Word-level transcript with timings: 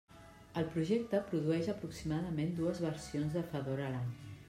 El 0.61 0.65
projecte 0.75 1.19
produeix 1.27 1.71
aproximadament 1.75 2.57
dues 2.63 2.83
versions 2.89 3.39
de 3.41 3.49
Fedora 3.55 3.97
l'any. 3.97 4.15